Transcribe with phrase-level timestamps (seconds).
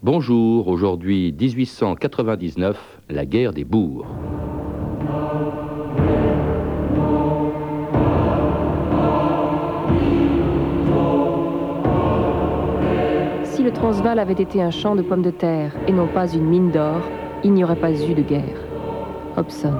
[0.00, 4.06] Bonjour, aujourd'hui 1899, la guerre des bourgs.
[13.42, 16.44] Si le Transvaal avait été un champ de pommes de terre et non pas une
[16.44, 17.02] mine d'or,
[17.42, 18.60] il n'y aurait pas eu de guerre.
[19.36, 19.74] Hobson.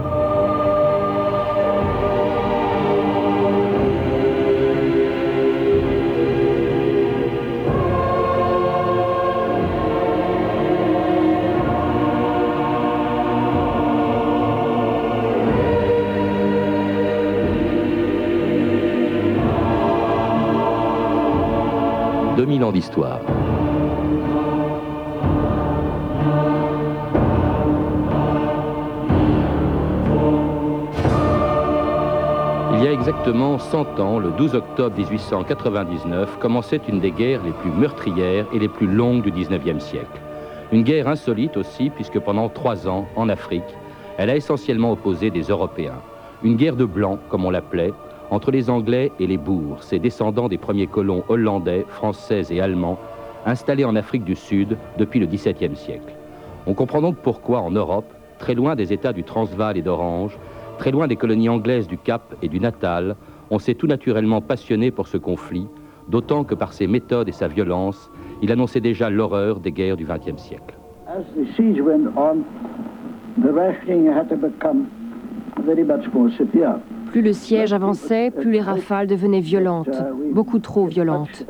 [32.74, 37.52] Il y a exactement 100 ans, le 12 octobre 1899, commençait une des guerres les
[37.52, 40.20] plus meurtrières et les plus longues du 19e siècle.
[40.70, 43.76] Une guerre insolite aussi, puisque pendant trois ans, en Afrique,
[44.16, 46.00] elle a essentiellement opposé des Européens.
[46.42, 47.92] Une guerre de blancs, comme on l'appelait,
[48.30, 52.98] entre les Anglais et les Boers, ces descendants des premiers colons hollandais, français et allemands,
[53.46, 56.14] installés en Afrique du Sud depuis le XVIIe siècle.
[56.66, 60.38] On comprend donc pourquoi en Europe, très loin des États du Transvaal et d'Orange,
[60.78, 63.16] très loin des colonies anglaises du Cap et du Natal,
[63.50, 65.66] on s'est tout naturellement passionné pour ce conflit,
[66.08, 68.10] d'autant que par ses méthodes et sa violence,
[68.42, 70.76] il annonçait déjà l'horreur des guerres du XXe siècle.
[71.06, 72.44] As the siege went on,
[73.42, 74.88] the rationing had to become
[75.64, 76.78] very much more severe.
[77.10, 81.46] Plus le siège avançait, plus les rafales devenaient violentes, beaucoup trop violentes.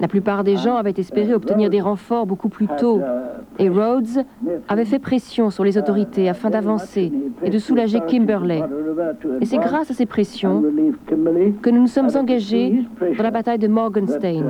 [0.00, 3.00] La plupart des gens avaient espéré obtenir des renforts beaucoup plus tôt,
[3.58, 4.24] et Rhodes
[4.68, 7.12] avait fait pression sur les autorités afin d'avancer
[7.42, 8.62] et de soulager Kimberley.
[9.40, 10.62] Et c'est grâce à ces pressions
[11.60, 12.84] que nous nous sommes engagés
[13.16, 14.44] dans la bataille de Morgenstein.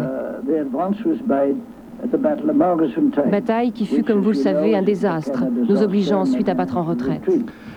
[3.30, 6.82] Bataille qui fut, comme vous le savez, un désastre, nous obligeant ensuite à battre en
[6.82, 7.22] retraite.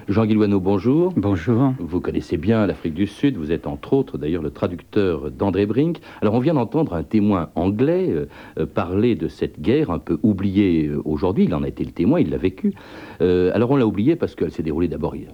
[0.07, 1.13] Jean Guillouaneau, bonjour.
[1.17, 1.73] Bonjour.
[1.79, 5.97] Vous connaissez bien l'Afrique du Sud, vous êtes entre autres d'ailleurs le traducteur d'André Brink.
[6.21, 8.27] Alors on vient d'entendre un témoin anglais euh,
[8.59, 11.89] euh, parler de cette guerre un peu oubliée euh, aujourd'hui, il en a été le
[11.89, 12.75] témoin, il l'a vécu.
[13.19, 15.27] Alors on l'a oubliée parce qu'elle s'est déroulée d'abord il,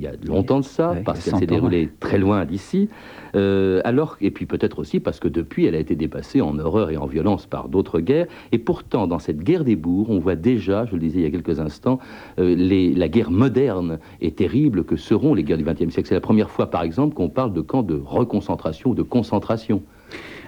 [0.00, 2.88] y a longtemps de ça, parce qu'elle s'est déroulée très loin d'ici.
[3.34, 6.96] alors, et puis peut-être aussi parce que depuis elle a été dépassée en horreur et
[6.96, 8.26] en violence par d'autres guerres.
[8.52, 11.26] Et pourtant dans cette guerre des bourgs, on voit déjà, je le disais il y
[11.26, 11.98] a quelques instants,
[12.38, 16.08] les, la guerre moderne et terribles que seront les guerres du XXe siècle.
[16.08, 19.82] C'est la première fois, par exemple, qu'on parle de camps de reconcentration ou de concentration.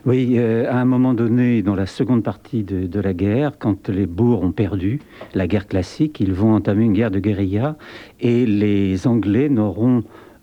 [0.07, 4.07] Oui, euh, à un moment donné, dans la seconde partie de, la guerre, quand les
[4.07, 5.01] bourgs ont perdu
[5.35, 7.77] la guerre classique, ils vont entamer une guerre de guérilla
[8.19, 9.51] et les Anglais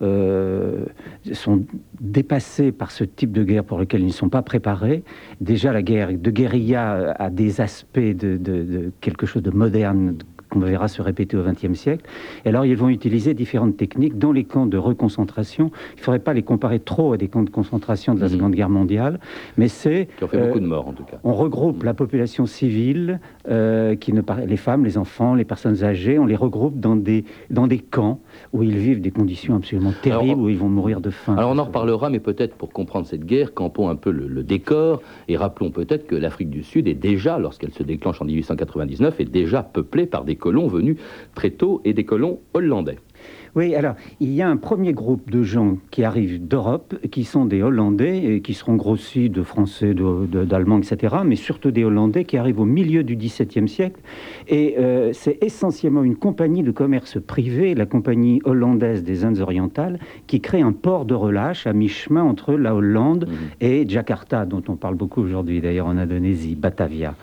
[0.03, 0.85] euh,
[1.33, 1.63] sont
[1.99, 5.03] dépassés par ce type de guerre pour lequel ils ne sont pas préparés.
[5.41, 10.17] Déjà, la guerre de guérilla a des aspects de quelque chose de moderne,
[10.49, 12.05] qu'on verra se répéter au XXe siècle.
[12.45, 15.71] Et alors, ils vont utiliser différentes techniques dans les camps de reconcentration.
[15.95, 18.33] Il ne faudrait pas les comparer trop à des camps de concentration de la mhm.
[18.33, 19.19] Seconde Guerre mondiale,
[19.57, 20.07] mais c'est...
[20.17, 21.17] Qui ont fait beaucoup de morts, en tout cas.
[21.23, 23.19] On regroupe la population civile,
[23.49, 27.25] euh, qui ne les femmes, les enfants, les personnes âgées, on les regroupe dans des,
[27.49, 28.19] dans des camps
[28.53, 31.35] où ils vivent des conditions absolument terribles, où ils vont mourir de faim.
[31.37, 34.43] Alors, on en reparlera, mais peut-être pour comprendre cette guerre, campons un peu le, le
[34.43, 39.19] décor, et rappelons peut-être que l'Afrique du Sud est déjà, lorsqu'elle se déclenche en 1899,
[39.19, 40.97] est déjà peuplée par des colons venus
[41.35, 42.97] très tôt et des colons hollandais.
[43.57, 47.45] Oui, alors, il y a un premier groupe de gens qui arrivent d'Europe, qui sont
[47.45, 52.37] des Hollandais, et qui seront grossis de Français, d'Allemands, etc., mais surtout des Hollandais qui
[52.37, 53.99] arrivent au milieu du XVIIe siècle.
[54.47, 59.97] Et euh, c'est essentiellement une compagnie de commerce privé, la compagnie hollandaise des Indes orientales,
[60.27, 63.63] qui crée un port de relâche à mi-chemin entre la Hollande mmh.
[63.65, 67.15] et Jakarta, dont on parle beaucoup aujourd'hui d'ailleurs en Indonésie, Batavia.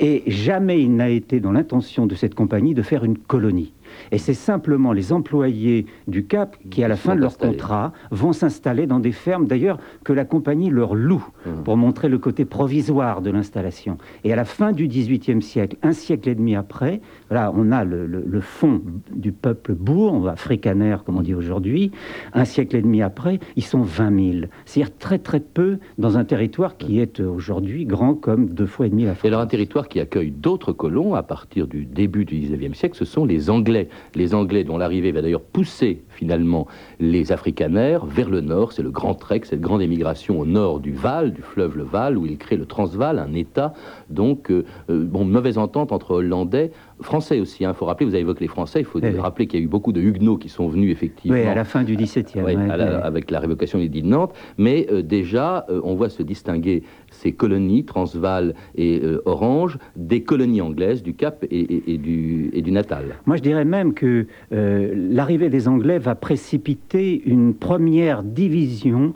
[0.00, 3.72] Et jamais il n'a été dans l'intention de cette compagnie de faire une colonie.
[4.12, 8.32] Et c'est simplement les employés du Cap qui, à la fin de leur contrat, vont
[8.32, 11.50] s'installer dans des fermes, d'ailleurs, que la compagnie leur loue mmh.
[11.64, 13.98] pour montrer le côté provisoire de l'installation.
[14.24, 17.00] Et à la fin du XVIIIe siècle, un siècle et demi après,
[17.30, 18.80] là, on a le, fond
[19.12, 21.90] du peuple bourg, africanaire, comme on dit aujourd'hui.
[22.32, 24.46] Un siècle et demi après, ils sont 20 000.
[24.64, 28.90] C'est-à-dire très, très peu dans un territoire qui est aujourd'hui grand comme deux fois et
[28.90, 29.24] demi la France.
[29.24, 32.96] Et alors, un territoire qui accueille d'autres colons à partir du début du XIXe siècle,
[32.96, 33.85] ce sont les Anglais.
[34.14, 36.66] Les Anglais, dont l'arrivée va d'ailleurs pousser finalement
[36.98, 40.92] les Afrikaners vers le nord, c'est le Grand Trek, cette grande émigration au nord du
[40.92, 43.72] Val, du fleuve le Val, où ils créent le Transvaal, un État,
[44.10, 46.70] donc, euh, euh, bon, mauvaise entente entre Hollandais
[47.00, 47.62] français aussi.
[47.62, 47.74] Il hein.
[47.74, 49.92] faut rappeler, vous avez évoqué les Français, il faut rappeler qu'il y a eu beaucoup
[49.92, 51.36] de Huguenots qui sont venus effectivement.
[51.36, 52.42] Oui, à la fin du XVIIe.
[52.42, 54.34] Oui, avec la révocation des de Nantes.
[54.58, 60.60] Mais euh, déjà, euh, on voit se distinguer ces colonies, Transvaal et Orange, des colonies
[60.60, 63.16] anglaises du Cap et, du, et du, Natal.
[63.24, 69.12] Moi, je dirais même que l'arrivée des Anglais va précipiter une première division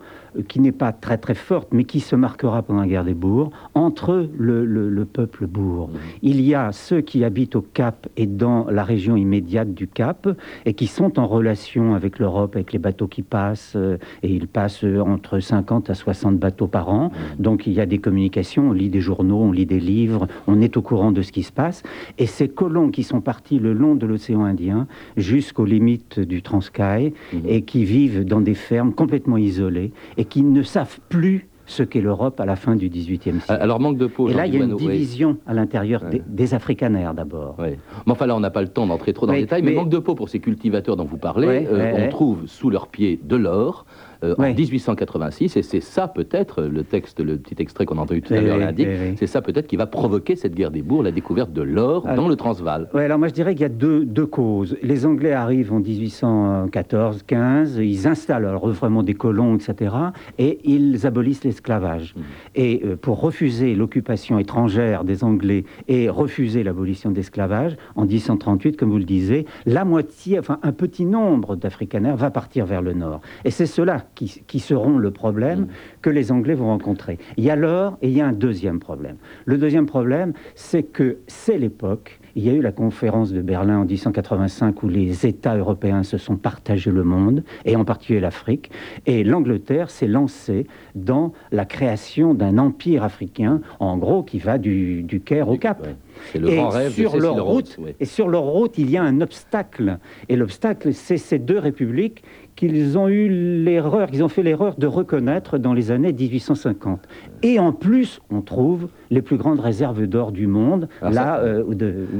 [0.48, 3.50] qui n'est pas très très forte, mais qui se marquera pendant la guerre des bourgs,
[3.74, 5.88] entre le, peuple bourg.
[5.88, 5.98] Mmh.
[6.22, 10.28] Il y a ceux qui habitent au Cap et dans la région immédiate du Cap,
[10.66, 14.46] et qui sont en relation avec l'Europe, avec les bateaux qui passent, euh, et ils
[14.46, 17.08] passent entre 50 à 60 bateaux par an.
[17.08, 17.42] Mmh.
[17.42, 20.60] Donc il y a des communications, on lit des journaux, on lit des livres, on
[20.60, 21.82] est au courant de ce qui se passe.
[22.18, 24.86] Et ces colons qui sont partis le long de l'océan Indien
[25.16, 27.36] jusqu'aux limites du Transkaï, mmh.
[27.46, 32.02] et qui vivent dans des fermes complètement isolées, et qui ne savent plus ce qu'est
[32.02, 33.40] l'Europe à la fin du XVIIIe siècle.
[33.48, 34.28] Alors manque de peau.
[34.28, 37.56] Et là, il y a une division à l'intérieur des, Africanaires d'abord.
[37.58, 39.62] Mais enfin là, on n'a pas le temps d'entrer trop dans le détail.
[39.62, 41.66] Mais, manque de peau pour ces cultivateurs dont vous parlez.
[41.70, 43.86] Euh, on trouve sous leurs pieds de l'or.
[44.22, 48.20] Euh, en 1886, et c'est ça peut-être, le texte, le petit extrait qu'on a entendu
[48.20, 51.10] tout à l'heure l'indique, c'est ça peut-être qui va provoquer cette guerre des bourgs, la
[51.10, 52.88] découverte de l'or dans le Transvaal.
[52.92, 54.76] Oui, alors moi je dirais qu'il y a deux, deux, causes.
[54.82, 59.94] Les Anglais arrivent en 1814-15, ils installent alors vraiment des colons, etc.,
[60.38, 62.14] et ils abolissent l'esclavage.
[62.14, 62.20] Mmh.
[62.56, 68.76] Et euh, pour refuser l'occupation étrangère des Anglais et refuser l'abolition de l'esclavage, en 1838,
[68.76, 72.92] comme vous le disiez, la moitié, enfin un petit nombre d'Africaners va partir vers le
[72.92, 73.20] nord.
[73.44, 75.68] Et c'est cela qui, seront le problème mm.
[76.02, 77.18] que les Anglais vont rencontrer.
[77.36, 79.16] Il y a l'or et il y a un deuxième problème.
[79.46, 83.78] Le deuxième problème, c'est que c'est l'époque il y a eu la conférence de Berlin
[83.78, 88.70] en 1885 où les États européens se sont partagés le monde, et en particulier l'Afrique,
[89.06, 95.22] et l'Angleterre s'est lancée dans la création d'un empire africain, en gros, qui va du,
[95.24, 95.86] Caire au Cap.
[96.32, 99.20] C'est le grand rêve sur leur route, Et sur leur route, il y a un
[99.20, 99.98] obstacle.
[100.28, 102.22] Et l'obstacle, c'est ces deux républiques
[102.60, 107.00] qu'ils ont eu l'erreur, qu'ils ont fait l'erreur de reconnaître dans les années 1850.
[107.42, 111.72] Et en plus, on trouve les plus grandes réserves d'or du monde, là euh, où,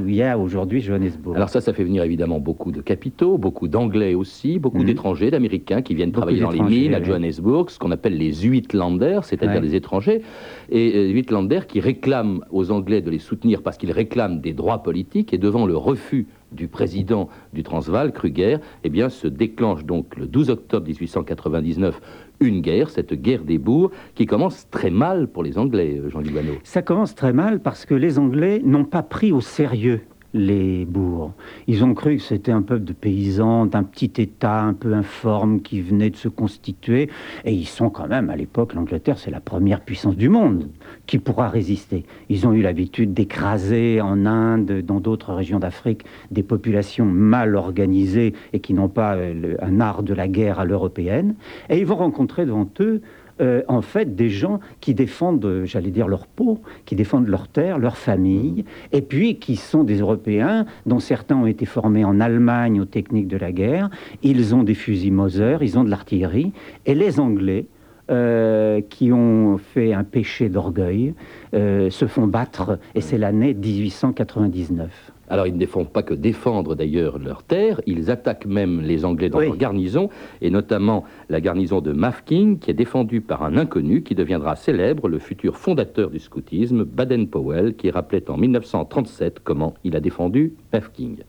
[0.07, 1.35] il y a aujourd'hui Johannesburg.
[1.35, 4.85] Alors ça, ça fait venir évidemment beaucoup de capitaux, beaucoup d'Anglais aussi, beaucoup mhm.
[4.85, 9.25] d'étrangers, d'Américains qui viennent travailler dans les mines à Johannesburg, ce qu'on appelle les Uitlanders,
[9.25, 10.23] c'est-à-dire les étrangers,
[10.71, 14.81] et euh, Uitlanders qui réclament aux Anglais de les soutenir parce qu'ils réclament des droits
[14.81, 20.15] politiques, et devant le refus du président du Transvaal, Kruger, eh bien, se déclenche donc
[20.17, 21.99] le 12 octobre 1899
[22.41, 26.53] une guerre, cette guerre des bourgs, qui commence très mal pour les Anglais, Jean Lugano.
[26.63, 30.01] Ça commence très mal parce que les Anglais n'ont pas pris au sérieux
[30.33, 31.33] les bourgs.
[31.67, 35.61] Ils ont cru que c'était un peuple de paysans, d'un petit État un peu informe
[35.61, 37.09] qui venait de se constituer.
[37.45, 40.69] Et ils sont quand même, à l'époque, l'Angleterre, c'est la première puissance du monde
[41.05, 42.05] qui pourra résister.
[42.29, 48.33] Ils ont eu l'habitude d'écraser en Inde, dans d'autres régions d'Afrique, des populations mal organisées
[48.53, 51.35] et qui n'ont pas euh, un art de la guerre à l'européenne.
[51.69, 53.01] Et ils vont rencontrer devant eux
[53.39, 57.79] euh, en fait des gens qui défendent, j'allais dire, leur peau, qui défendent leur terre,
[57.79, 62.81] leur famille, et puis qui sont des Européens, dont certains ont été formés en Allemagne
[62.81, 63.89] aux techniques de la guerre.
[64.23, 66.51] Ils ont des fusils Moser, ils ont de l'artillerie,
[66.85, 67.65] et les Anglais,
[68.09, 71.13] euh, qui ont fait un péché d'orgueil,
[71.53, 75.10] euh, se font battre, et c'est l'année 1899.
[75.31, 79.29] Alors ils ne défendent pas que défendre d'ailleurs leur terre, ils attaquent même les Anglais
[79.29, 80.09] dans leur garnison,
[80.41, 85.07] et notamment la garnison de Mafking, qui est défendue par un inconnu qui deviendra célèbre,
[85.07, 91.19] le futur fondateur du scoutisme, Baden-Powell, qui rappelait en 1937 comment il a défendu Mafking.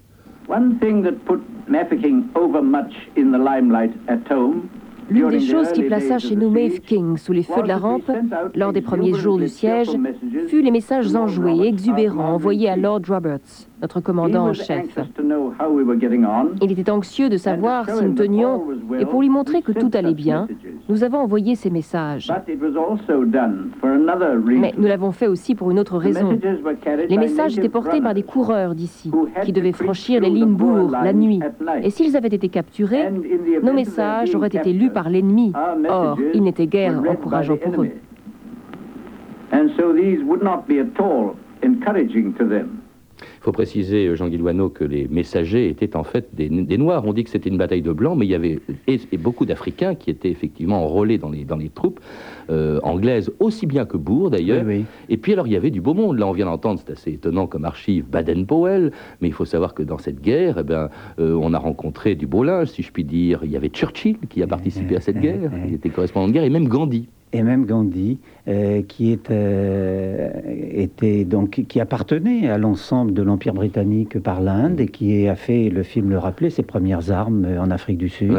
[0.48, 4.68] One thing that put Mafeking over much in the limelight at home
[5.12, 8.10] L'une des choses qui plaça chez nous Maeve King sous les feux de la rampe
[8.54, 9.90] lors des premiers jours du siège
[10.48, 14.98] fut les messages enjoués et exubérants envoyés à Lord Roberts, notre commandant en chef.
[16.62, 18.64] Il était anxieux de savoir si nous tenions,
[18.98, 20.48] et pour lui montrer que tout allait bien,
[20.88, 22.32] nous avons envoyé ces messages.
[24.46, 26.38] Mais nous l'avons fait aussi pour une autre raison.
[27.08, 29.10] Les messages étaient portés par des coureurs d'ici,
[29.44, 30.56] qui devaient franchir les lignes
[30.90, 31.40] la nuit.
[31.82, 33.10] Et s'ils avaient été capturés,
[33.62, 35.52] nos messages auraient été lus par l'ennemi.
[35.88, 37.90] Or, ils n'étaient guère encourageants pour eux.
[43.42, 47.02] Il faut préciser, euh, Jean Guilouano, que les messagers étaient en fait des, Noirs.
[47.04, 49.96] On dit que c'était une bataille de Blancs, mais il y avait et, beaucoup d'Africains
[49.96, 51.98] qui étaient effectivement enrôlés dans les, dans les troupes
[52.50, 54.64] euh, anglaises, aussi bien que Bourg d'ailleurs.
[55.08, 56.20] Et puis alors il y avait du beau monde.
[56.20, 59.82] Là on vient d'entendre, c'est assez étonnant comme archive, Baden-Powell, mais il faut savoir que
[59.82, 63.02] dans cette guerre, eh ben, euh, on a rencontré du beau linge, si je puis
[63.02, 63.40] dire.
[63.42, 66.44] Il y avait Churchill qui a participé à cette guerre, il était correspondant de guerre,
[66.44, 67.08] et même Gandhi.
[67.32, 73.54] Et même Gandhi, euh, qui est, euh, était donc qui appartenait à l'ensemble de l'empire
[73.54, 77.70] britannique par l'Inde et qui a fait le film le rappeler ses premières armes en
[77.70, 78.36] Afrique du Sud.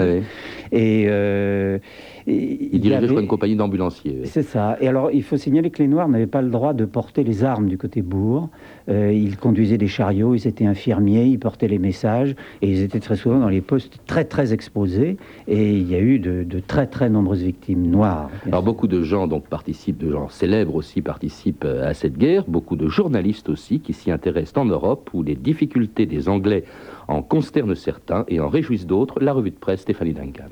[0.71, 1.79] Et, euh,
[2.25, 3.21] il dirigeait avait...
[3.21, 4.21] une compagnie d'ambulanciers.
[4.25, 4.77] C'est ça.
[4.79, 7.43] Et alors il faut signaler que les Noirs n'avaient pas le droit de porter les
[7.43, 8.50] armes du côté bourg.
[8.87, 13.15] Ils conduisaient des chariots, ils étaient infirmiers, ils portaient les messages et ils étaient très
[13.15, 15.17] souvent dans les postes très très exposés.
[15.47, 18.29] Et il y a eu de, de très très nombreuses victimes noires.
[18.47, 22.45] Alors beaucoup de gens donc participent, de gens célèbres aussi participent euh, à cette guerre,
[22.47, 26.63] beaucoup de journalistes aussi qui s'y intéressent en Europe, où les difficultés des Anglais
[27.07, 29.19] en consternent certains et en réjouissent d'autres.
[29.19, 30.49] La revue de presse Stéphanie Duncan.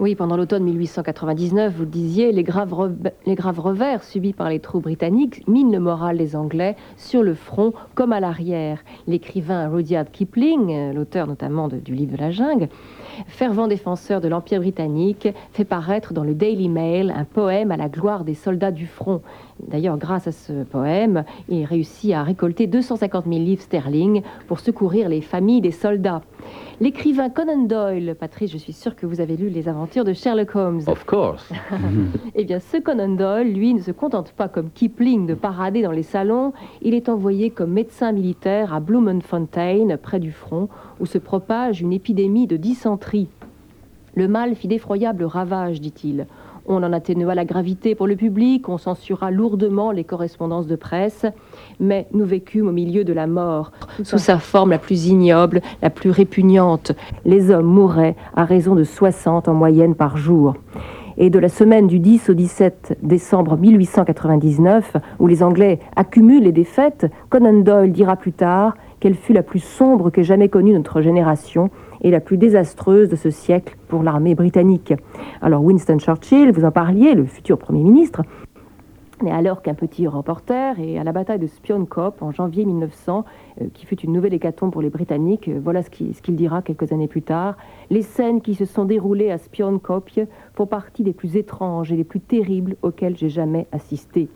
[0.00, 5.46] Oui, pendant l'automne 1899, vous le disiez, les graves, revers subis par les troupes britanniques
[5.46, 8.82] minent le moral des Anglais sur le front comme à l'arrière.
[9.06, 12.68] L'écrivain Rudyard Kipling, l'auteur notamment du livre de la jungle,
[13.28, 17.88] fervent défenseur de l'Empire britannique, fait paraître dans le Daily Mail un poème à la
[17.88, 19.22] gloire des soldats du front.
[19.60, 25.08] D'ailleurs, grâce à ce poème, il réussit à récolter 250 000 livres sterling pour secourir
[25.08, 26.22] les familles des soldats.
[26.80, 30.56] L'écrivain Conan Doyle, Patrice, je suis sûre que vous avez lu les aventures de Sherlock
[30.56, 30.82] Holmes.
[30.88, 31.52] Of course.
[32.34, 35.92] eh bien, ce Conan Doyle, lui, ne se contente pas comme Kipling de parader dans
[35.92, 36.52] les salons.
[36.82, 40.68] Il est envoyé comme médecin militaire à Bloemfontein, près du front,
[40.98, 43.28] où se propage une épidémie de dysenterie.
[44.16, 46.26] Le mal fit d'effroyables ravages, dit-il.
[46.66, 51.26] On en atténua la gravité pour le public, on censura lourdement les correspondances de presse,
[51.78, 53.70] mais nous vécûmes au milieu de la mort,
[54.02, 56.92] sous sa forme la plus ignoble, la plus répugnante.
[57.26, 60.54] Les hommes mouraient à raison de 60 en moyenne par jour.
[61.18, 66.52] Et de la semaine du 10 au 17 décembre 1899, où les Anglais accumulent les
[66.52, 71.02] défaites, Conan Doyle dira plus tard qu'elle fut la plus sombre qu'ait jamais connue notre
[71.02, 71.68] génération
[72.00, 74.94] et la plus désastreuse de ce siècle pour l'armée britannique.
[75.42, 78.22] Alors Winston Churchill, vous en parliez, le futur Premier ministre,
[79.22, 83.26] n'est alors qu'un petit reporter et à la bataille de Spionkop en janvier 1900,
[83.60, 86.90] euh, qui fut une nouvelle hécatombe pour les Britanniques, euh, voilà ce qu'il dira quelques
[86.90, 87.58] années plus tard.
[87.90, 90.08] Les scènes qui se sont déroulées à Spionkop
[90.54, 94.30] font partie des plus étranges et des plus terribles auxquelles j'ai jamais assisté.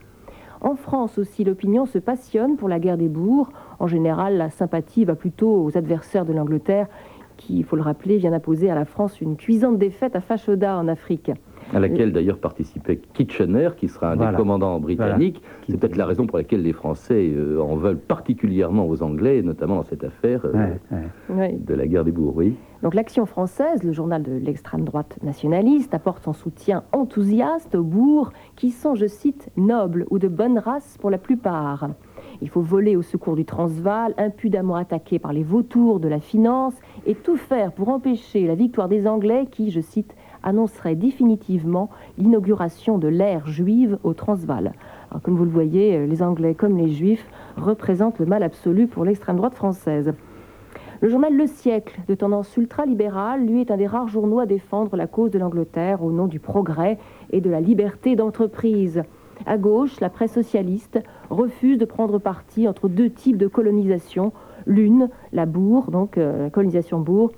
[0.61, 3.50] En France aussi, l'opinion se passionne pour la guerre des bourgs.
[3.79, 6.88] En général, la sympathie va plutôt aux adversaires de l'Angleterre,
[7.37, 10.77] qui, il faut le rappeler, vient d'imposer à la France une cuisante défaite à Fashoda
[10.77, 11.31] en Afrique
[11.75, 15.43] à laquelle d'ailleurs participait Kitchener, qui sera un des commandants britanniques.
[15.69, 19.77] C'est peut-être la raison pour laquelle les Français euh, en veulent particulièrement aux Anglais, notamment
[19.77, 20.77] dans cette affaire euh,
[21.31, 22.37] de la guerre des bourgs.
[22.37, 22.57] Oui.
[22.83, 28.31] Donc l'Action française, le journal de l'extrême droite nationaliste, apporte son soutien enthousiaste aux bourgs
[28.55, 31.89] qui sont, je cite, nobles ou de bonne race pour la plupart.
[32.41, 36.75] Il faut voler au secours du Transvaal, impudemment attaqué par les vautours de la finance,
[37.07, 40.15] et tout faire pour empêcher la victoire des Anglais qui, je cite,
[40.49, 44.73] annoncerait définitivement l'inauguration de l'ère juive au Transvaal.
[45.23, 47.26] comme vous le voyez, les Anglais comme les Juifs
[47.57, 50.14] représentent le mal absolu pour l'extrême droite française.
[51.00, 54.97] Le journal Le Siècle, de tendance ultra-libérale, lui est un des rares journaux à défendre
[54.97, 56.99] la cause de l'Angleterre au nom du progrès
[57.31, 59.02] et de la liberté d'entreprise.
[59.47, 60.99] À gauche, la presse socialiste
[61.31, 64.33] refuse de prendre parti entre deux types de colonisation.
[64.67, 67.31] L'une, la bourg, donc euh, la colonisation bourg,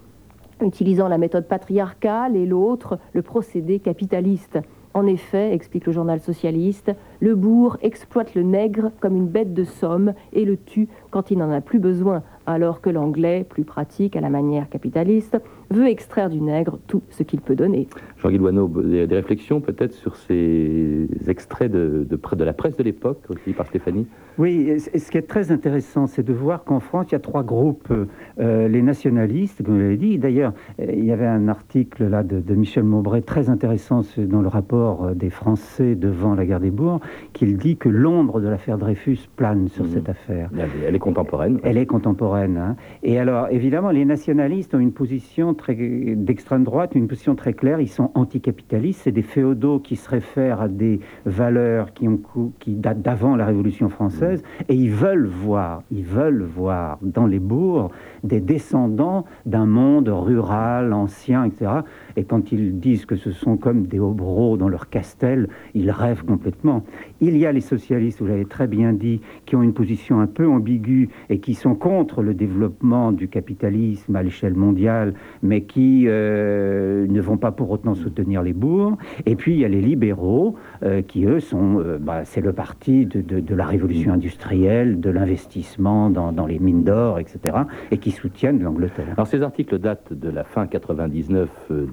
[0.63, 4.59] utilisant la méthode patriarcale et l'autre le procédé capitaliste.
[4.93, 9.63] En effet, explique le journal socialiste, le bourg exploite le nègre comme une bête de
[9.63, 14.17] somme et le tue quand il n'en a plus besoin, alors que l'anglais, plus pratique
[14.17, 15.41] à la manière capitaliste,
[15.71, 17.89] veut extraire du nègre tout ce qu'il peut donner.
[18.19, 18.39] Jean-Guy
[18.85, 23.67] des, des réflexions peut-être sur ces extraits de, de, la presse de l'époque, aussi par
[23.67, 24.07] Stéphanie?
[24.39, 27.43] Oui, ce qui est très intéressant, c'est de voir qu'en France, il y a trois
[27.43, 27.93] groupes.
[28.39, 32.23] Euh, les nationalistes, comme vous l'avez dit, d'ailleurs, euh, il y avait un article là
[32.23, 36.61] de, de Michel Maubray très intéressant dans le rapport euh, des Français devant la guerre
[36.61, 37.01] des Bourgs,
[37.33, 39.89] qu'il dit que l'ombre de l'affaire Dreyfus plane sur mmh.
[39.89, 40.51] cette affaire.
[40.87, 41.61] Elle est contemporaine.
[41.63, 42.57] Elle est contemporaine.
[42.57, 42.77] Hein.
[43.03, 47.81] Et alors, évidemment, les nationalistes ont une position d'extrême droite, une position très claire.
[47.81, 49.03] Ils sont anticapitalistes.
[49.05, 52.21] C'est des féodaux qui se réfèrent à des valeurs qui, ont,
[52.59, 54.43] qui datent d'avant la Révolution française.
[54.69, 57.91] Et ils veulent voir, ils veulent voir dans les bourgs
[58.25, 61.71] des descendants d'un monde rural, ancien, etc.
[62.17, 66.25] Et quand ils disent que ce sont comme des hobereaux dans leur castel, ils rêvent
[66.25, 66.85] complètement.
[67.21, 70.27] Il y a les socialistes, vous l'avez très bien dit, qui ont une position un
[70.27, 76.05] peu ambiguë et qui sont contre le développement du capitalisme à l'échelle mondiale, mais qui
[76.07, 78.97] euh, ne vont pas pour autant soutenir les bourgs.
[79.27, 82.53] Et puis il y a les libéraux, euh, qui eux sont, euh, bah, c'est le
[82.53, 87.59] parti de, la révolution industrielle, de l'investissement dans, dans, les mines d'or, etc.,
[87.91, 89.15] et qui soutiennent l'Angleterre.
[89.17, 91.49] Alors ces articles datent de la fin 99,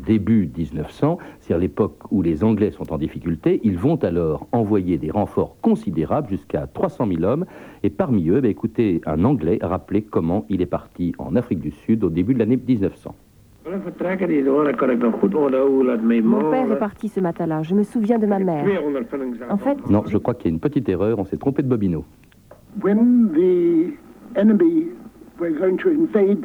[0.08, 3.60] début 1900, c'est-à-dire l'époque où les Anglais sont en difficulté.
[3.64, 7.46] Ils vont alors envoyer des renforts considérables, jusqu'à 300 000 hommes,
[7.84, 11.72] et parmi eux, bah, écoutez, un Anglais rappeler comment il est parti en Afrique du
[11.72, 13.14] Sud au début de l'année 1900.
[16.24, 17.64] Mon père est parti ce matin-là.
[17.64, 18.66] Je me souviens de ma mère.
[19.50, 19.90] En fait...
[19.90, 21.20] Non, je crois qu'il y a une petite erreur.
[21.20, 22.06] On s'est trompé de Bobino.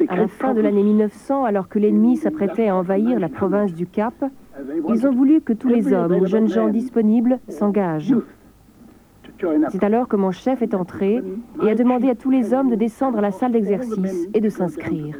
[0.09, 3.87] À la fin de l'année 1900, alors que l'ennemi s'apprêtait à envahir la province du
[3.87, 4.13] Cap,
[4.89, 8.15] ils ont voulu que tous les hommes ou jeunes gens disponibles s'engagent.
[9.69, 11.21] C'est alors que mon chef est entré
[11.63, 14.49] et a demandé à tous les hommes de descendre à la salle d'exercice et de
[14.49, 15.15] s'inscrire.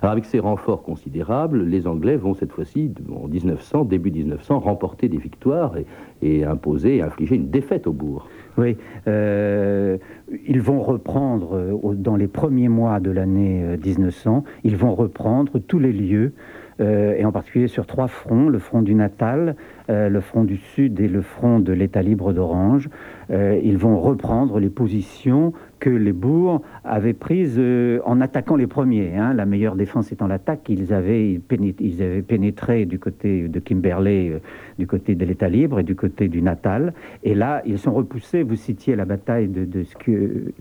[0.00, 5.08] Alors avec ces renforts considérables, les Anglais vont cette fois-ci, en 1900, début 1900, remporter
[5.08, 5.74] des victoires
[6.22, 8.28] et, imposer et infliger une défaite au bourg.
[8.56, 8.76] Oui,
[9.08, 9.98] euh,
[10.46, 15.58] ils vont reprendre, euh, dans les premiers mois de l'année 1900, euh, ils vont reprendre
[15.58, 16.32] tous les lieux
[16.80, 19.56] euh, et en particulier sur trois fronts, le front du Natal,
[19.90, 22.88] euh, le front du Sud et le front de l'État libre d'Orange.
[23.30, 27.60] Ils vont reprendre les positions que les bourgs avaient prises
[28.06, 29.14] en attaquant les premiers.
[29.18, 29.34] Hein.
[29.34, 30.62] La meilleure défense étant l'attaque.
[30.70, 31.38] Ils avaient,
[31.78, 34.40] ils avaient pénétré du côté de Kimberley,
[34.78, 36.94] du côté de l'État libre et du côté du Natal.
[37.22, 38.42] Et là, ils sont repoussés.
[38.42, 40.52] Vous citiez la bataille de, de ce que...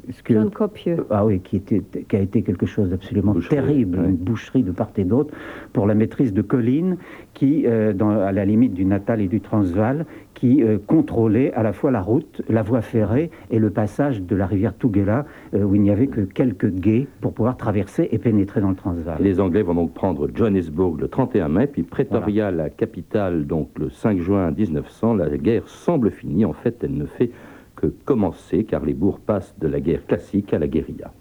[0.53, 1.06] Copieux.
[1.10, 4.92] Ah oui, qui, était, qui a été quelque chose d'absolument terrible, une boucherie de part
[4.98, 5.34] et d'autre
[5.72, 6.98] pour la maîtrise de collines
[7.34, 10.06] qui, euh, dans, à la limite du Natal et du Transvaal,
[10.44, 14.36] qui euh, contrôlait à la fois la route, la voie ferrée et le passage de
[14.36, 18.18] la rivière Tugela, euh, où il n'y avait que quelques guets pour pouvoir traverser et
[18.18, 19.24] pénétrer dans le Transvaal.
[19.24, 23.90] Les Anglais vont donc prendre Johannesburg le 31 mai, puis Pretoria, la capitale, donc le
[23.90, 25.14] 5 juin 1900.
[25.14, 26.44] La guerre semble finie.
[26.44, 27.32] En fait, elle ne fait
[27.78, 31.14] que commencer, car les bourgs passent de la guerre classique à la guérilla.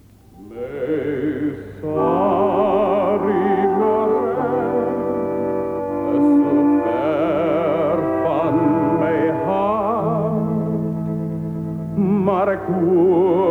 [1.85, 3.62] maar
[12.69, 13.42] 我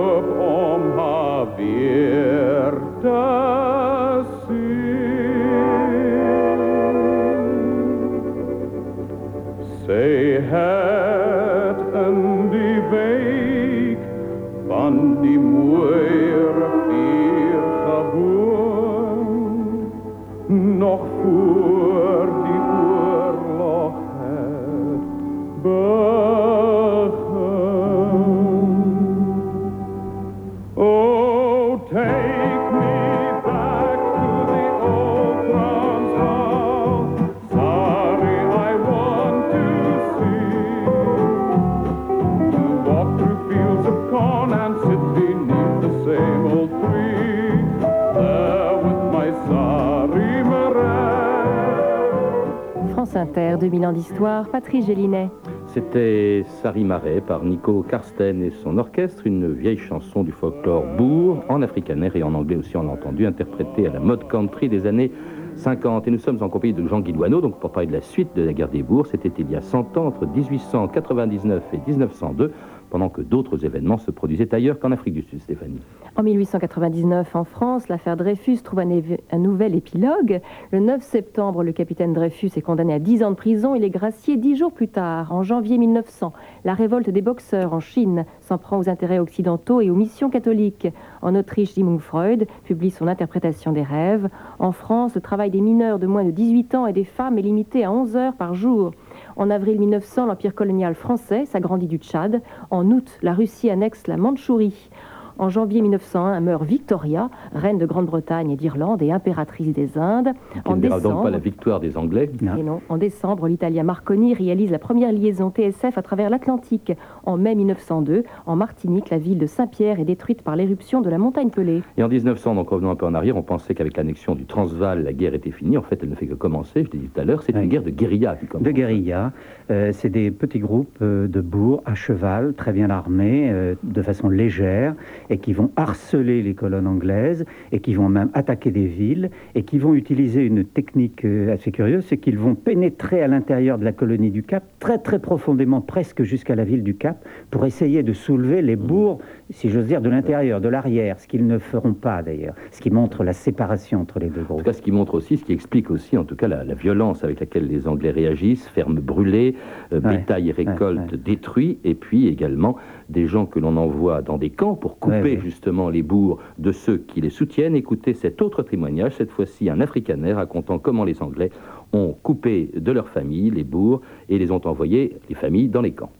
[53.22, 55.30] Inter, 2000 ans d'histoire, Gélinet.
[55.68, 61.44] C'était Sari Marais par Nico Karsten et son orchestre, une vieille chanson du folklore bourg,
[61.48, 64.88] en afrikaner et en anglais aussi on l'a entendu, interprétée à la mode country des
[64.88, 65.12] années
[65.56, 66.08] 50.
[66.08, 68.42] Et nous sommes en compagnie de Jean Guilouano, donc pour parler de la suite de
[68.42, 72.52] la guerre des bourgs, c'était il y a 100 ans, entre 1899 et 1902
[72.92, 75.80] pendant que d'autres événements se produisaient ailleurs qu'en Afrique du Sud, Stéphanie.
[76.18, 80.42] En 1899, en France, l'affaire Dreyfus trouve un, nouvel épilogue.
[80.72, 83.76] Le 9 septembre, le capitaine Dreyfus est condamné à 10 ans de prison.
[83.76, 86.34] Il est gracié 10 jours plus tard, en janvier 1900.
[86.66, 90.90] La révolte des boxeurs en Chine s'en prend aux intérêts occidentaux et aux missions catholiques.
[91.22, 94.28] En Autriche, Sigmund Freud publie son interprétation des rêves.
[94.60, 97.44] En France, le travail des mineurs de moins de 18 ans et des femmes est
[97.44, 98.92] limité à 11 heures par jour.
[99.36, 102.42] En avril 1900, l'Empire colonial français s'agrandit du Tchad.
[102.70, 104.90] En août, la Russie annexe la Mandchourie.
[105.38, 110.34] En janvier 1901 meurt Victoria, reine de Grande-Bretagne et d'Irlande et impératrice des Indes.
[110.66, 112.30] en ne décembre, donc pas la victoire des Anglais.
[112.58, 116.94] Et non, en décembre, l'Italien Marconi réalise la première liaison TSF à travers l'Atlantique.
[117.26, 121.18] En mai 1902, en Martinique, la ville de Saint-Pierre est détruite par l'éruption de la
[121.18, 121.82] montagne Pelée.
[121.98, 125.04] Et en 1900, donc revenons un peu en arrière, on pensait qu'avec l'annexion du Transvaal,
[125.04, 125.78] la guerre était finie.
[125.78, 126.84] En fait, elle ne fait que commencer.
[126.86, 128.66] Je l'ai dit tout à l'heure, c'est une guerre de guérilla qui commence.
[128.66, 129.32] De guérilla.
[129.70, 134.02] Euh, c'est des petits groupes euh, de bourgs à cheval, très bien armés, euh, de
[134.02, 134.96] façon légère
[135.32, 139.64] et qui vont harceler les colonnes anglaises et qui vont même attaquer des villes et
[139.64, 143.86] qui vont utiliser une technique euh, assez curieuse, c'est qu'ils vont pénétrer à l'intérieur de
[143.86, 148.04] la colonie du Cap très très profondément, presque jusqu'à la ville du Cap, pour essayer
[148.04, 151.94] de soulever les bourgs, si j'ose dire, de l'intérieur, de l'arrière, ce qu'ils ne feront
[151.94, 154.60] pas d'ailleurs, ce qui montre la séparation entre les deux groupes.
[154.60, 156.64] En tout cas, ce qui montre aussi, ce qui explique aussi, en tout cas, la,
[156.74, 159.56] violence avec laquelle les Anglais réagissent, fermes brûlées,
[159.94, 162.76] euh, bétail et récolte détruits, et puis également
[163.12, 166.98] des gens que l'on envoie dans des camps pour couper justement les bourgs de ceux
[166.98, 167.76] qui les soutiennent.
[167.76, 171.52] Écoutez cet autre témoignage, cette fois-ci un Africaner racontant comment les Anglais
[171.94, 175.92] ont coupé de leur famille les bourgs et les ont envoyés, les familles, dans les
[175.92, 176.12] camps.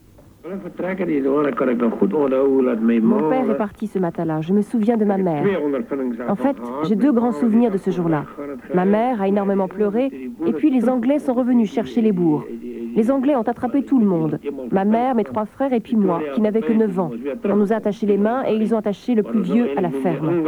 [0.44, 0.58] Mon
[3.30, 4.40] père est parti ce matin-là.
[4.40, 5.44] Je me souviens de ma mère.
[6.28, 6.56] En fait,
[6.88, 8.24] j'ai deux grands souvenirs de ce jour-là.
[8.74, 10.10] Ma mère a énormément pleuré,
[10.46, 12.44] et puis les Anglais sont revenus chercher les bourgs.
[12.94, 14.38] Les Anglais ont attrapé tout le monde.
[14.70, 17.10] Ma mère, mes trois frères et puis moi, qui n'avais que 9 ans.
[17.44, 19.90] On nous a attaché les mains et ils ont attaché le plus vieux à la
[19.90, 20.42] ferme.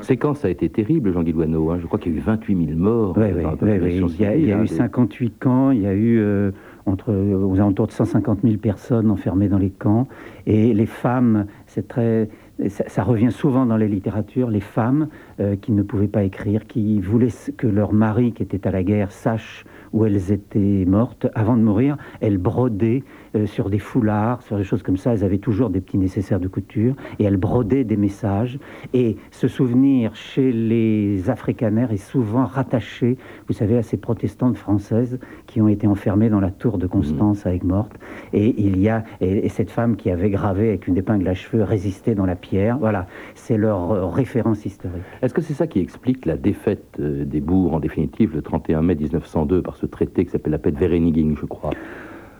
[0.00, 1.70] C'est quand ça a été terrible, Jean Guilouano.
[1.70, 1.78] Hein?
[1.80, 3.14] Je crois qu'il y a eu 28 000 morts.
[3.16, 6.18] Oui, oui, oui, Il y a, eu 58 camps, il y a eu...
[6.18, 6.50] Euh,
[6.86, 10.08] entre, aux alentours de 150 000 personnes enfermées dans les camps.
[10.46, 12.28] Et les femmes, c'est très,
[12.68, 15.08] ça, revient souvent dans les littératures, les femmes
[15.40, 18.82] euh, qui ne pouvaient pas écrire, qui voulaient que leur mari qui était à la
[18.82, 21.26] guerre sache où elles étaient mortes.
[21.34, 23.02] Avant de mourir, elles brodaient
[23.36, 25.12] euh, sur des foulards, sur des choses comme ça.
[25.12, 28.58] Elles avaient toujours des petits nécessaires de couture et elles brodaient des messages.
[28.92, 35.18] Et ce souvenir chez les africanaires est souvent rattaché, vous savez, à ces protestantes françaises
[35.46, 37.98] qui ont été enfermées dans la tour de Constance avec morte.
[38.32, 41.62] Et il y a et, cette femme qui avait gravé avec une épingle à cheveux
[41.62, 42.78] résisté dans la pierre.
[42.78, 45.02] Voilà, c'est leur euh, référence historique.
[45.22, 48.82] Est-ce que c'est ça qui explique la défaite euh, des bourgs en définitive le 31
[48.82, 51.70] mai 1902 par ce traité qui s'appelle la paix de Vereeniging, je crois?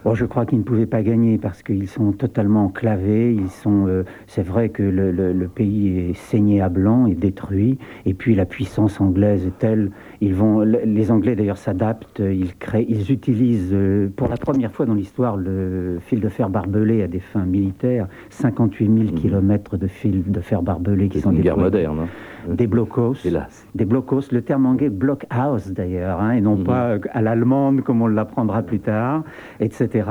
[0.05, 3.35] Bon, je crois qu'ils ne pouvaient pas gagner parce qu'ils sont totalement enclavés.
[3.35, 7.77] Ils sont, euh, c'est vrai que le, pays est saigné à blanc et détruit.
[8.07, 9.91] Et puis la puissance anglaise est telle,
[10.23, 12.21] ils vont, les Anglais d'ailleurs s'adaptent.
[12.21, 16.49] Ils créent, ils utilisent euh, pour la première fois dans l'histoire le fil de fer
[16.49, 18.09] barbelé à des fins militaires.
[18.31, 22.01] 58 000 km de fil de fer barbelé qui sont une guerre moderne.
[22.01, 22.40] Hein.
[22.49, 23.15] Des blocos.
[23.75, 24.33] Des blocos.
[24.33, 26.65] Le terme anglais blockhouse d'ailleurs, hein, et non mhm.
[26.65, 29.25] pas à l'allemande comme on l'apprendra plus tard,
[29.61, 30.09] etc.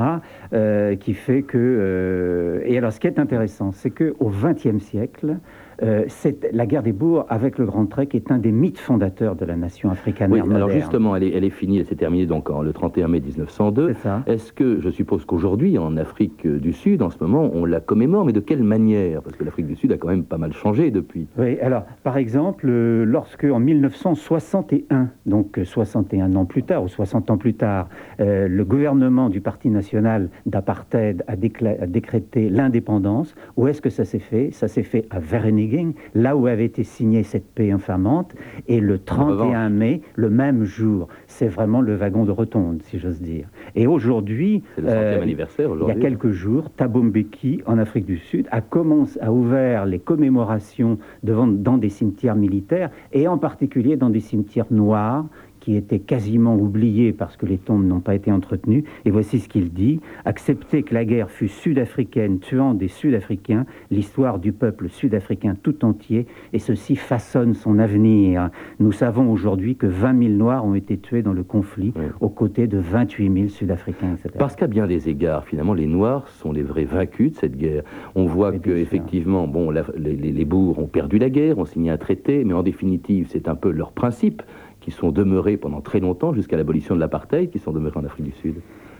[0.52, 1.58] Euh, qui fait que.
[1.58, 5.38] Euh, et alors, ce qui est intéressant, c'est qu'au XXe siècle,
[5.82, 6.04] euh,
[6.52, 9.56] la guerre des bourgs avec le Grand Trek est un des mythes fondateurs de la
[9.56, 10.30] nation africaine.
[10.30, 13.94] Oui, alors justement, elle est, finie, elle s'est terminée donc le 31 mai 1902.
[14.26, 18.24] Est-ce que, je suppose qu'aujourd'hui, en Afrique du Sud, en ce moment, on la commémore,
[18.24, 19.22] mais de quelle manière?
[19.22, 21.28] Parce que l'Afrique du Sud a quand même pas mal changé depuis.
[21.38, 27.30] Oui, alors, par exemple, euh, lorsque en 1961, donc 61 ans plus tard, ou 60
[27.30, 27.88] ans plus tard,
[28.20, 34.04] euh, le gouvernement du Parti national d'apartheid a, a, décrété l'indépendance, où est-ce que ça
[34.04, 34.50] s'est fait?
[34.52, 38.34] Ça s'est fait à Vereeniging là où avait été signée cette paix infamante,
[38.68, 41.08] et le 31 mai, le même jour.
[41.30, 43.46] C'est vraiment le wagon de rotonde, si j'ose dire.
[43.76, 48.60] Et aujourd'hui, euh, il y a quelques jours, Thabo Mbeki, en Afrique du Sud, a,
[48.60, 54.20] commencé, a ouvert les commémorations devant, dans des cimetières militaires, et en particulier dans des
[54.20, 55.24] cimetières noirs,
[55.70, 58.82] qui était quasiment oublié parce que les tombes n'ont pas été entretenues.
[59.04, 60.00] Et voici ce qu'il dit.
[60.24, 66.26] Accepter que la guerre fut sud-africaine, tuant des Sud-Africains, l'histoire du peuple sud-africain tout entier,
[66.52, 68.50] et ceci façonne son avenir.
[68.80, 72.66] Nous savons aujourd'hui que 20 000 Noirs ont été tués dans le conflit, aux côtés
[72.66, 74.30] de 28 000 Sud-Africains, etc.
[74.38, 77.84] Parce qu'à bien des égards, finalement, les Noirs sont les vrais vaincus de cette guerre.
[78.16, 81.96] On voit que, effectivement, bon, les, les bourgs ont perdu la guerre, ont signé un
[81.96, 84.42] traité, mais en définitive, c'est un peu leur principe
[84.80, 88.26] qui sont demeurés pendant très longtemps, jusqu'à l'abolition de l'apartheid, qui sont demeurés en Afrique
[88.26, 88.54] du Sud.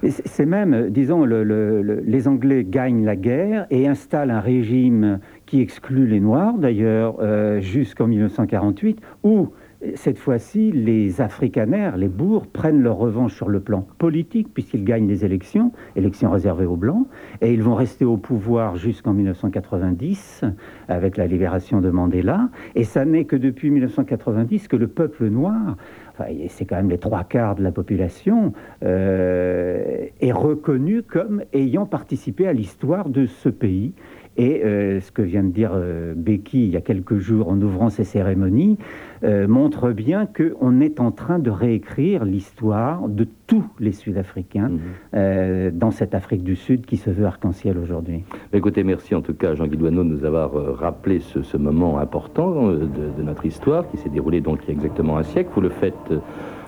[0.09, 6.21] C'est même, disons, les Anglais gagnent la guerre et installent un régime qui exclut les
[6.21, 9.49] Noirs, d'ailleurs, euh, jusqu'en 1948, où
[9.95, 15.09] cette fois-ci, les africanaires, les bourgs, prennent leur revanche sur le plan politique, puisqu'ils gagnent
[15.09, 17.07] les élections, élections réservées aux Blancs,
[17.41, 20.45] et ils vont rester au pouvoir jusqu'en 1990,
[20.89, 22.51] avec la libération de Mandela.
[22.75, 25.77] Et ça n'est que depuis 1990 que le peuple noir,
[26.13, 28.53] enfin, c'est quand même les trois quarts de la population,
[28.85, 33.95] euh, est reconnu comme ayant participé à l'histoire de ce pays
[34.41, 37.61] et euh, ce que vient de dire euh, Becky il y a quelques jours en
[37.61, 38.79] ouvrant ces cérémonies
[39.23, 44.71] euh, montre bien qu'on est en train de réécrire l'histoire de tous les Sud-Africains
[45.13, 45.73] mhm.
[45.73, 48.23] dans cette Afrique du Sud qui se veut arc-en-ciel aujourd'hui.
[48.53, 53.23] Écoutez, merci en tout cas Jean-Guy Douaneau de nous avoir rappelé ce, moment important de,
[53.23, 55.51] notre histoire qui s'est déroulé donc il y a exactement un siècle.
[55.55, 55.95] Vous le faites...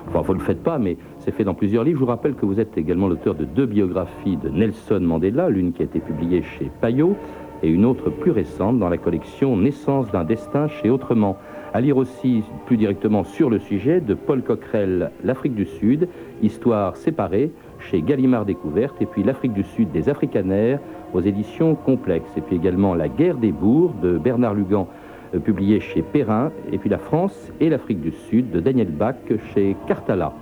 [0.09, 2.01] Enfin, vous ne le faites pas, mais c'est fait dans plusieurs livres.
[2.01, 5.73] Je vous rappelle que vous êtes également l'auteur de deux biographies de Nelson Mandela, l'une
[5.73, 7.17] qui a été publiée chez Payot
[7.62, 11.37] et une autre plus récente dans la collection Naissance d'un destin chez Autrement.
[11.75, 16.09] À lire aussi plus directement sur le sujet de Paul Coquerel, L'Afrique du Sud,
[16.42, 20.81] Histoire séparée, chez Gallimard Découverte, et puis L'Afrique du Sud des Africanaires
[21.14, 24.87] aux éditions complexes, et puis également La guerre des bourgs de Bernard Lugan,
[25.35, 29.16] euh, publié chez Perrin, et puis La France et l'Afrique du Sud de Daniel Bach
[29.55, 30.35] chez Cartala.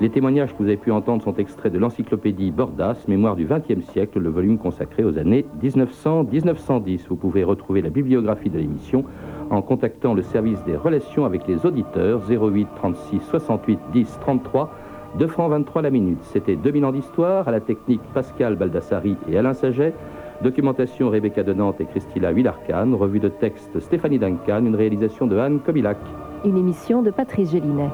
[0.00, 3.86] Les témoignages que vous avez pu entendre sont extraits de l'encyclopédie Bordas, Mémoire du XXe
[3.92, 7.02] siècle, le volume consacré aux années 1900-1910.
[7.08, 9.04] Vous pouvez retrouver la bibliographie de l'émission
[9.50, 14.70] en contactant le service des relations avec les auditeurs 08 36 68 10 33
[15.18, 16.18] 2 francs 23 la minute.
[16.22, 19.94] C'était 2000 ans d'histoire, à la technique Pascal Baldassari et Alain Saget,
[20.42, 25.38] documentation Rebecca de Nantes et Christila Villarcan, revue de texte Stéphanie Duncan, une réalisation de
[25.38, 25.98] Anne Kobilac.
[26.44, 27.90] Une émission de Patrice Gélinet.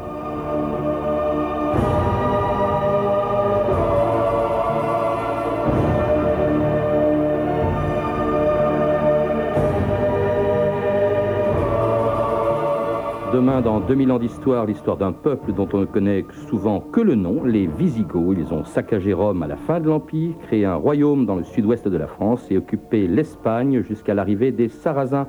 [13.33, 17.15] Demain, dans 2000 ans d'histoire, l'histoire d'un peuple dont on ne connaît souvent que le
[17.15, 18.37] nom, les Visigoths.
[18.37, 21.87] Ils ont saccagé Rome à la fin de l'Empire, créé un royaume dans le sud-ouest
[21.87, 25.29] de la France et occupé l'Espagne jusqu'à l'arrivée des Sarrasins.